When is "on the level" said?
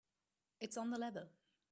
0.77-1.29